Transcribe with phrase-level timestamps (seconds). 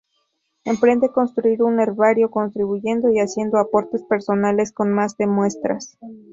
[0.63, 5.95] Emprende constituir un herbario contribuyendo y haciendo aportes personales con más de muestras.